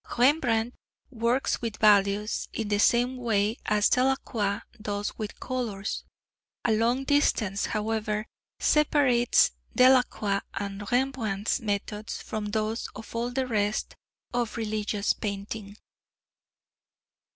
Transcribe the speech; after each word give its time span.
Rembrandt 0.17 0.73
works 1.11 1.61
with 1.61 1.77
values 1.77 2.49
in 2.51 2.69
the 2.69 2.79
same 2.79 3.17
way 3.17 3.57
as 3.67 3.87
Delacroix 3.87 4.61
does 4.81 5.15
with 5.15 5.39
colours. 5.39 6.05
A 6.65 6.71
long 6.71 7.03
distance, 7.03 7.67
however, 7.67 8.25
separates 8.57 9.51
Delacroix' 9.75 10.41
and 10.55 10.91
Rembrandt's 10.91 11.59
methods 11.59 12.19
from 12.19 12.45
those 12.47 12.89
of 12.95 13.15
all 13.15 13.29
the 13.29 13.45
rest 13.45 13.93
of 14.33 14.57
religious 14.57 15.13
painting. 15.13 15.77